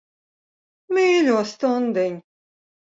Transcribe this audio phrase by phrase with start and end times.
[0.99, 2.21] Mīļo stundiņ.